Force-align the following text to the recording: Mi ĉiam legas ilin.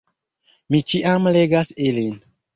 Mi 0.75 0.79
ĉiam 0.93 1.31
legas 1.37 1.73
ilin. 1.93 2.19